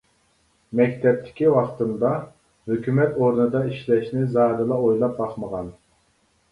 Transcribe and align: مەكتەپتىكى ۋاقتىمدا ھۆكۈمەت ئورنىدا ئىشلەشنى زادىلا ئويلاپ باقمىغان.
مەكتەپتىكى 0.79 1.51
ۋاقتىمدا 1.57 2.13
ھۆكۈمەت 2.73 3.15
ئورنىدا 3.21 3.65
ئىشلەشنى 3.71 4.27
زادىلا 4.35 4.83
ئويلاپ 4.87 5.19
باقمىغان. 5.25 5.73